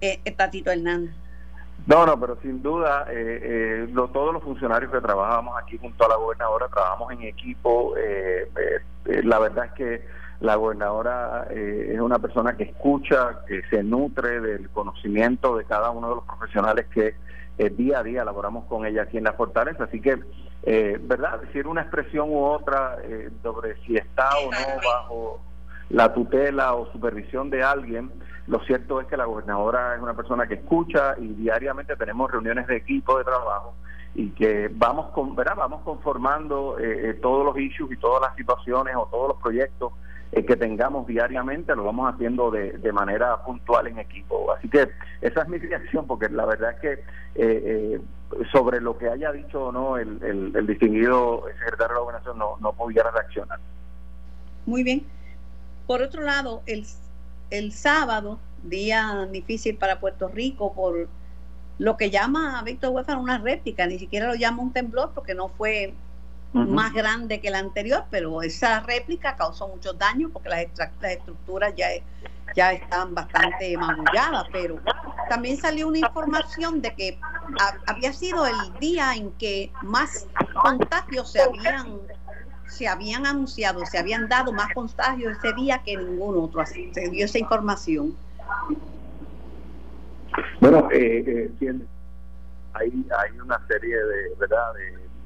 [0.02, 1.14] eh, Tatito Hernández.
[1.86, 6.08] No, no, pero sin duda, eh, eh, todos los funcionarios que trabajamos aquí junto a
[6.08, 7.94] la gobernadora trabajamos en equipo.
[7.96, 8.48] Eh,
[9.24, 10.06] la verdad es que
[10.40, 16.08] la gobernadora es una persona que escucha, que se nutre del conocimiento de cada uno
[16.08, 17.14] de los profesionales que
[17.70, 19.84] día a día laboramos con ella aquí en la fortaleza.
[19.84, 20.18] Así que,
[21.00, 21.40] ¿verdad?
[21.40, 22.96] Decir una expresión u otra
[23.42, 25.40] sobre si está o no bajo
[25.92, 28.10] la tutela o supervisión de alguien,
[28.46, 32.66] lo cierto es que la gobernadora es una persona que escucha y diariamente tenemos reuniones
[32.66, 33.74] de equipo de trabajo
[34.14, 35.54] y que vamos con, ¿verdad?
[35.56, 39.92] vamos conformando eh, eh, todos los issues y todas las situaciones o todos los proyectos
[40.32, 44.50] eh, que tengamos diariamente, lo vamos haciendo de, de, manera puntual en equipo.
[44.52, 44.88] Así que
[45.20, 48.00] esa es mi reacción, porque la verdad es que
[48.50, 52.38] sobre lo que haya dicho o no el, el, el distinguido secretario de la gobernación
[52.38, 53.58] no, no pudiera reaccionar.
[54.64, 55.04] Muy bien.
[55.86, 56.86] Por otro lado, el
[57.52, 61.08] el sábado, día difícil para Puerto Rico por
[61.78, 65.34] lo que llama a Víctor Huéfano una réplica, ni siquiera lo llama un temblor porque
[65.34, 65.94] no fue
[66.52, 70.66] más grande que el anterior, pero esa réplica causó muchos daños porque las,
[71.02, 71.88] estructuras ya,
[72.54, 74.78] ya están bastante magulladas, pero
[75.28, 77.20] también salió una información de que
[77.86, 80.26] había sido el día en que más
[80.62, 82.00] contagios se habían
[82.72, 86.64] se habían anunciado, se habían dado más contagios ese día que ningún otro.
[86.66, 88.16] Se dio esa información.
[90.60, 91.78] Bueno, eh, eh,
[92.72, 94.72] hay, hay una serie de, ¿verdad?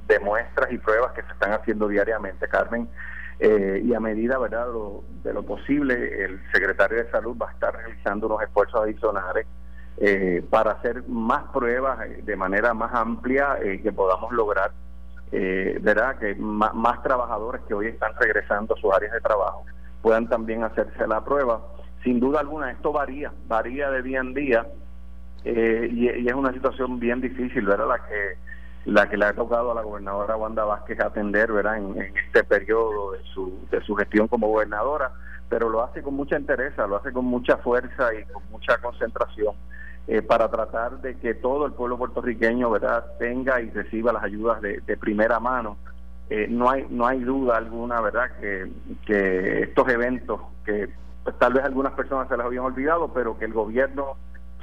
[0.08, 2.88] De, muestras y pruebas que se están haciendo diariamente, Carmen.
[3.38, 4.68] Eh, y a medida verdad
[5.22, 9.46] de lo posible el secretario de salud va a estar realizando unos esfuerzos adicionales
[10.48, 14.72] para hacer más pruebas de manera más amplia que podamos lograr
[15.32, 16.18] eh, ¿verdad?
[16.18, 19.64] Que más, trabajadores que hoy están regresando a sus áreas de trabajo
[20.02, 21.60] puedan también hacerse la prueba
[22.06, 24.66] sin duda alguna esto varía, varía de día en día
[25.44, 27.88] eh, y, es una situación bien difícil, ¿verdad?
[27.88, 28.38] La que
[28.84, 31.78] la que le ha tocado a la gobernadora Wanda Vázquez atender, ¿verdad?
[31.78, 35.10] En, este periodo de su, de su gestión como gobernadora,
[35.48, 39.56] pero lo hace con mucha entereza, lo hace con mucha fuerza y con mucha concentración.
[40.08, 44.62] Eh, para tratar de que todo el pueblo puertorriqueño verdad tenga y reciba las ayudas
[44.62, 45.78] de, primera mano.
[46.30, 48.70] Eh, no hay no hay duda alguna verdad que,
[49.04, 50.88] que estos eventos que
[51.24, 54.16] pues, tal vez algunas personas se las habían olvidado pero que el gobierno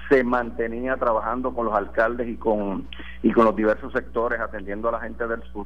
[0.09, 2.87] se mantenía trabajando con los alcaldes y con
[3.21, 5.65] y con los diversos sectores atendiendo a la gente del sur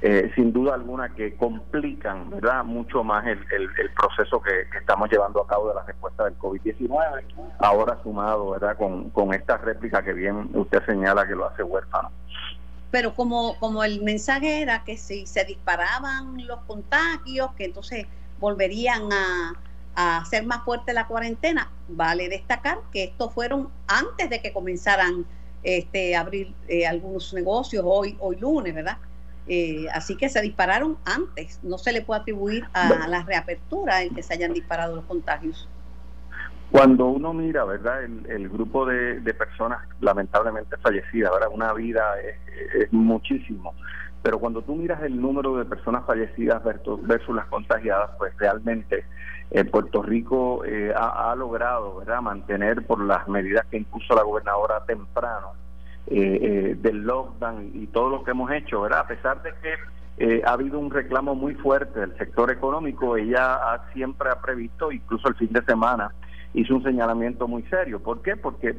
[0.00, 5.42] eh, sin duda alguna que complican verdad mucho más el, el, proceso que, estamos llevando
[5.42, 7.24] a cabo de la respuesta del COVID-19
[7.58, 12.10] ahora sumado verdad con, con esta réplica que bien usted señala que lo hace huérfano
[12.90, 18.06] pero como como el mensaje era que si se disparaban los contagios que entonces
[18.38, 19.52] volverían a
[19.98, 21.72] a hacer más fuerte la cuarentena.
[21.88, 25.26] Vale destacar que estos fueron antes de que comenzaran
[25.64, 28.98] este, abrir eh, algunos negocios hoy, hoy lunes, ¿verdad?
[29.48, 31.60] Eh, así que se dispararon antes.
[31.62, 35.68] No se le puede atribuir a la reapertura en que se hayan disparado los contagios.
[36.70, 38.04] Cuando uno mira, ¿verdad?
[38.04, 41.48] El, grupo de, personas lamentablemente fallecidas, ¿verdad?
[41.50, 43.74] Una vida es, muchísimo.
[44.22, 49.04] Pero cuando tú miras el número de personas fallecidas versus las contagiadas, pues realmente
[49.50, 52.20] eh, Puerto Rico eh, ha, logrado ¿verdad?
[52.20, 55.52] mantener por las medidas que impuso la gobernadora temprano
[56.10, 59.00] eh, del lockdown y todo lo que hemos hecho, ¿verdad?
[59.00, 63.60] a pesar de que ha habido un reclamo muy fuerte del sector económico, ella
[63.92, 66.12] siempre ha previsto, incluso el fin de semana,
[66.54, 68.00] hizo un señalamiento muy serio.
[68.00, 68.34] ¿Por qué?
[68.34, 68.74] Porque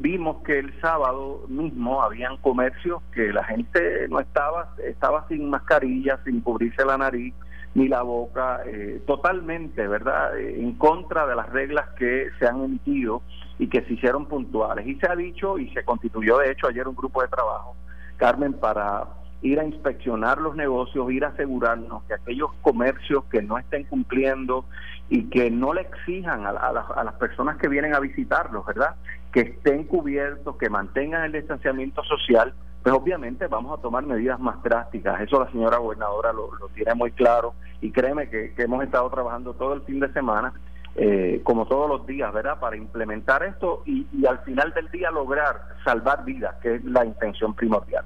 [0.00, 6.20] vimos que el sábado mismo habían comercios que la gente no estaba, estaba sin mascarilla,
[6.24, 7.34] sin cubrirse la nariz,
[7.76, 12.64] ni la boca, eh, totalmente, ¿verdad?, eh, en contra de las reglas que se han
[12.64, 13.20] emitido
[13.58, 14.86] y que se hicieron puntuales.
[14.86, 17.76] Y se ha dicho, y se constituyó de hecho ayer un grupo de trabajo,
[18.16, 19.04] Carmen, para
[19.42, 24.64] ir a inspeccionar los negocios, ir a asegurarnos que aquellos comercios que no estén cumpliendo
[25.08, 28.96] y que no le exijan a, a las personas que vienen a visitarlos, ¿verdad?
[29.32, 32.54] Que estén cubiertos, que mantengan el distanciamiento social,
[32.86, 35.20] pues obviamente vamos a tomar medidas más drásticas.
[35.20, 39.74] Eso la señora gobernadora lo, tiene muy claro y créeme que, hemos estado trabajando todo
[39.74, 40.52] el fin de semana,
[40.98, 42.58] eh, como todos los días, ¿verdad?
[42.58, 47.54] Para implementar esto y, al final del día lograr salvar vidas, que es la intención
[47.54, 48.04] primordial.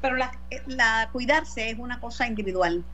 [0.00, 0.30] Pero la,
[0.66, 2.84] la cuidarse es una cosa individual.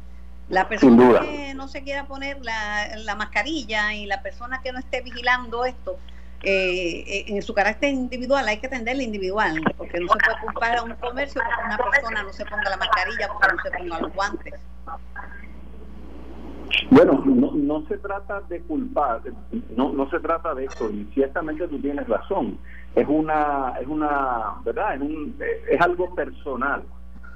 [0.49, 4.79] La persona que no se quiera poner la, la mascarilla y la persona que no
[4.79, 5.99] esté vigilando esto,
[6.43, 10.79] eh, eh, en su carácter individual hay que atenderle individual, porque no se puede culpar
[10.79, 14.01] a un comercio porque una persona no se ponga la mascarilla, porque no se ponga
[14.01, 14.55] los guantes.
[16.91, 19.23] Bueno, no, no se trata de culpar,
[19.77, 22.59] no, no se trata de eso, y ciertamente tú tienes razón.
[22.95, 24.97] Es una, es una, ¿verdad?
[24.97, 25.37] Es, un,
[25.71, 26.83] es algo personal.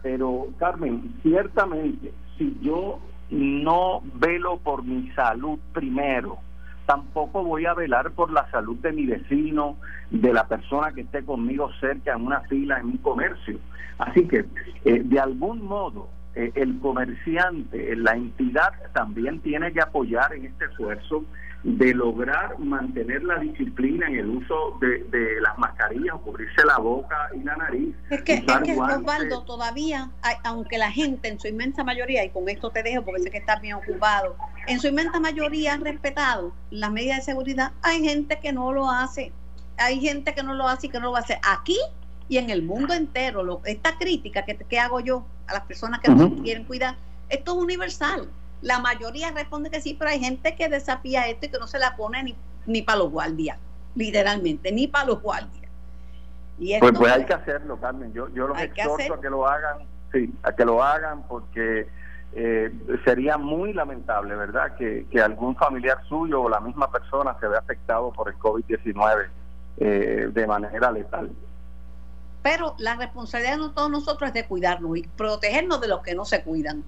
[0.03, 2.99] Pero, Carmen, ciertamente, si yo
[3.31, 6.38] no velo por mi salud primero,
[6.87, 9.77] tampoco voy a velar por la salud de mi vecino,
[10.11, 13.59] de la persona que esté conmigo cerca en una fila, en un comercio.
[13.99, 14.44] Así que,
[14.85, 20.64] eh, de algún modo, eh, el comerciante, la entidad también tiene que apoyar en este
[20.64, 21.25] esfuerzo
[21.64, 27.42] de lograr mantener la disciplina en el uso de, las mascarillas, cubrirse la boca y
[27.42, 27.94] la nariz.
[28.11, 30.11] Es que, es que Osvaldo, todavía,
[30.44, 33.38] aunque la gente en su inmensa mayoría, y con esto te dejo porque sé que
[33.38, 38.40] estás bien ocupado, en su inmensa mayoría han respetado las medidas de seguridad, hay gente
[38.42, 39.33] que no lo hace,
[39.79, 41.79] hay gente que no lo hace y que no lo va a hacer aquí
[42.29, 43.42] y en el mundo entero.
[43.42, 46.96] Lo, esta crítica que, que hago yo a las personas que no quieren cuidar,
[47.28, 48.28] esto es universal
[48.64, 51.78] la mayoría responde que sí, pero hay gente que desafía esto y que no se
[51.78, 52.35] la pone ni,
[52.66, 53.59] ni para los guardias,
[53.94, 55.70] literalmente, ni para los guardias.
[56.59, 58.12] Y pues, pues hay que hacerlo, Carmen.
[58.14, 59.80] Yo, yo los exhorto a que lo hagan,
[60.12, 61.88] sí, a que lo hagan porque
[62.33, 62.72] eh,
[63.05, 67.59] sería muy lamentable, ¿verdad?, que, que, algún familiar suyo o la misma persona se vea
[67.59, 69.26] afectado por el COVID-19
[69.76, 71.30] eh, de manera letal.
[72.45, 76.26] Pero la responsabilidad de todos nosotros es de cuidarnos y protegernos de los que no
[76.26, 76.84] se cuidan.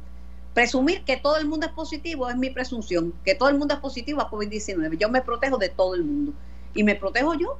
[0.52, 3.80] Presumir que todo el mundo es positivo es mi presunción, que todo el mundo es
[3.80, 4.98] positivo a COVID-19.
[4.98, 6.34] Yo me protejo de todo el mundo
[6.74, 7.58] y me protejo yo.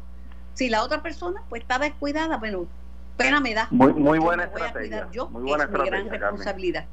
[0.53, 2.67] Si la otra persona pues está descuidada, bueno,
[3.17, 3.67] pena me da.
[3.71, 5.09] Muy, muy buena estrategia.
[5.11, 6.85] Yo, muy buena es mi gran responsabilidad.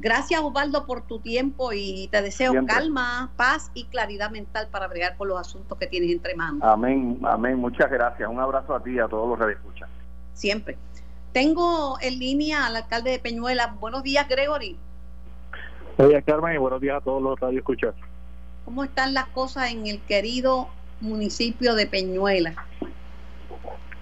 [0.00, 5.16] Gracias Osvaldo por tu tiempo y te deseo calma, paz y claridad mental para bregar
[5.16, 6.60] con los asuntos que tienes entre manos.
[6.64, 7.56] Amén, amén.
[7.56, 8.28] Muchas gracias.
[8.28, 9.88] Un abrazo a ti y a todos los que escuchan.
[10.32, 10.76] Siempre.
[11.32, 13.76] Tengo en línea al alcalde de Peñuela.
[13.78, 14.76] Buenos días, Gregory.
[15.96, 17.94] Buenos días, Carmen, y buenos días a todos los radio escuchas.
[18.64, 20.68] ¿Cómo están las cosas en el querido
[21.00, 22.54] municipio de Peñuela?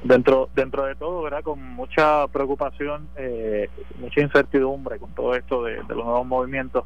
[0.04, 1.42] Dentro, dentro de todo, ¿verdad?
[1.42, 3.68] Con mucha preocupación, eh,
[3.98, 6.84] mucha incertidumbre con todo esto de, los nuevos movimientos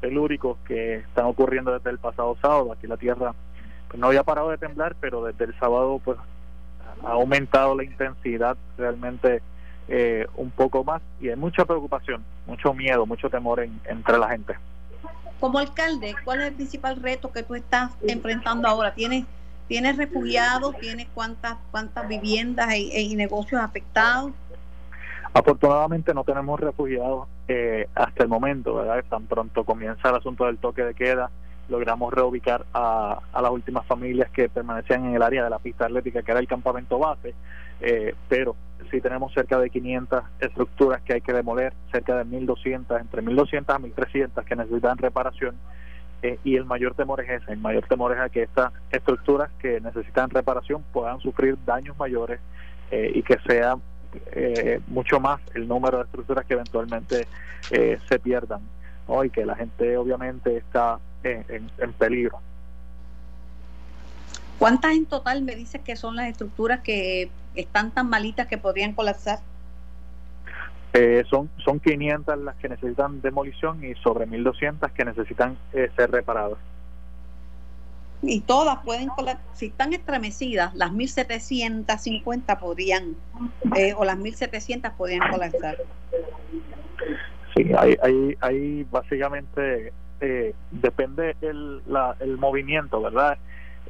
[0.00, 2.72] telúricos que están ocurriendo desde el pasado sábado.
[2.72, 3.34] Aquí la tierra
[3.88, 6.18] pues, no había parado de temblar, pero desde el sábado pues
[7.04, 9.42] ha aumentado la intensidad realmente
[9.88, 14.54] eh, un poco más y hay mucha preocupación, mucho miedo, mucho temor entre la gente.
[15.40, 18.92] Como alcalde, ¿cuál es el principal reto que tú estás enfrentando ahora?
[18.92, 19.24] ¿Tienes,
[19.68, 20.76] tienes refugiados?
[20.78, 24.32] ¿Tienes cuántas, cuántas viviendas y, negocios afectados?
[25.32, 29.04] Afortunadamente no tenemos refugiados eh, hasta el momento, ¿verdad?
[29.08, 31.30] Tan pronto comienza el asunto del toque de queda,
[31.68, 35.86] logramos reubicar a, a las últimas familias que permanecían en el área de la pista
[35.86, 37.34] atlética, que era el campamento base,
[37.80, 38.56] eh, pero
[38.90, 43.64] sí tenemos cerca de 500 estructuras que hay que demoler, cerca de 1.200, entre 1.200
[43.68, 45.56] a 1.300 que necesitan reparación.
[46.22, 49.50] Eh, y el mayor temor es ese, el mayor temor es a que estas estructuras
[49.60, 52.40] que necesitan reparación puedan sufrir daños mayores
[52.90, 53.76] eh, y que sea
[54.86, 57.28] mucho más el número de estructuras que eventualmente
[57.70, 58.62] se pierdan
[59.22, 62.40] y que la gente obviamente está en, en peligro.
[64.58, 68.92] ¿Cuántas en total me dices que son las estructuras que están tan malitas que podrían
[68.92, 69.38] colapsar?
[70.94, 76.10] Eh, son, son 500 las que necesitan demolición y sobre 1.200 que necesitan eh, ser
[76.10, 76.58] reparadas.
[78.22, 83.14] Y todas pueden colapsar, si están estremecidas, las 1.750 podrían,
[83.76, 85.76] eh, o las 1.700 podrían colapsar.
[87.54, 89.92] Sí, hay, hay, hay básicamente,
[90.70, 93.38] depende el, la, el movimiento, ¿verdad?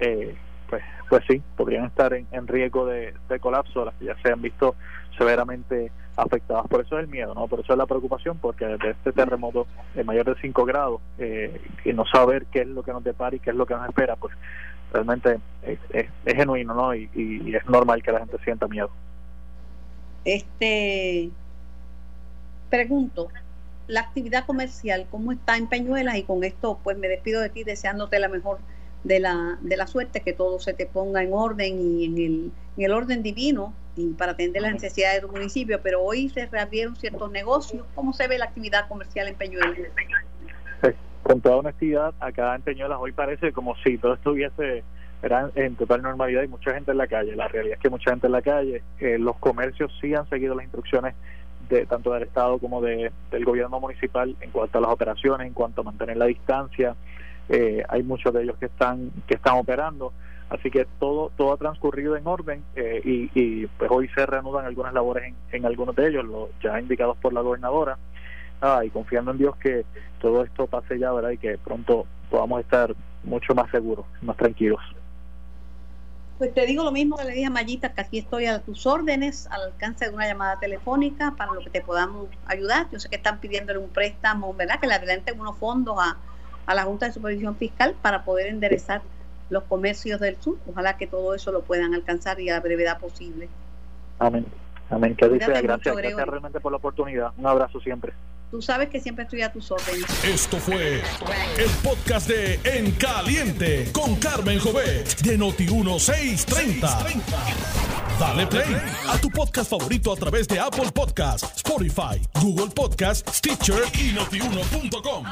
[0.00, 0.36] Eh,
[0.68, 4.74] pues, pues sí, podrían estar en, riesgo de, colapso, las que ya se han visto
[5.16, 6.66] severamente afectadas.
[6.68, 7.46] Por eso es el miedo, ¿no?
[7.48, 11.60] Por eso es la preocupación, porque desde este terremoto de mayor de 5 grados, eh,
[11.84, 13.88] y no saber qué es lo que nos depara y qué es lo que nos
[13.88, 14.34] espera, pues
[14.92, 16.94] realmente es, es, genuino, ¿no?
[16.94, 17.08] Y,
[17.54, 18.90] es normal que la gente sienta miedo.
[20.24, 21.30] Este,
[22.68, 23.28] pregunto,
[23.88, 26.16] la actividad comercial, ¿cómo está en Peñuelas?
[26.16, 28.58] Y con esto, pues me despido de ti deseándote la mejor
[29.02, 32.52] de la, de la suerte, que todo se te ponga en orden y en el,
[32.76, 35.80] en el orden divino y para atender las necesidades de tu municipio.
[35.82, 37.84] Pero hoy se reabrieron ciertos negocios.
[37.94, 39.76] ¿Cómo se ve la actividad comercial en Peñuelas?
[41.22, 44.82] con toda honestidad, acá en Peñuelas hoy parece como si todo estuviese
[45.56, 47.36] en total normalidad y mucha gente en la calle.
[47.36, 50.54] La realidad es que mucha gente en la calle, eh, los comercios sí han seguido
[50.54, 51.14] las instrucciones
[51.68, 55.54] de tanto del Estado como de, del gobierno municipal en cuanto a las operaciones, en
[55.54, 56.96] cuanto a mantener la distancia,
[57.48, 60.12] eh, hay muchos de ellos que están que están operando.
[60.50, 64.94] Así que todo todo ha transcurrido en orden eh, y, pues hoy se reanudan algunas
[64.94, 67.98] labores en, algunos de ellos los ya indicados por la gobernadora.
[68.84, 69.84] Y confiando en Dios que
[70.20, 72.92] todo esto pase ya verdad y que pronto podamos estar
[73.22, 74.80] mucho más seguros más tranquilos
[76.38, 78.86] pues te digo lo mismo que le dije a Mayita, que aquí estoy a tus
[78.86, 82.86] órdenes, al alcance de una llamada telefónica para lo que te podamos ayudar.
[82.92, 84.78] Yo sé que están pidiéndole un préstamo, ¿verdad?
[84.78, 86.16] Que le adelanten unos fondos a,
[86.66, 89.02] a la Junta de Supervisión Fiscal para poder enderezar
[89.50, 90.58] los comercios del sur.
[90.70, 93.48] Ojalá que todo eso lo puedan alcanzar y a la brevedad posible.
[94.20, 94.46] Amén.
[94.90, 95.16] Amén.
[95.16, 97.32] Que dice, gracias, gracias realmente por la oportunidad.
[97.36, 98.12] Un abrazo siempre.
[98.50, 100.24] Tú sabes que siempre estoy a tus órdenes.
[100.24, 101.02] Esto fue
[101.58, 107.22] el podcast de En Caliente con Carmen Jovet de Noti1630.
[108.18, 108.76] Dale play
[109.08, 115.24] a tu podcast favorito a través de Apple Podcasts, Spotify, Google Podcasts, Stitcher y notiuno.com.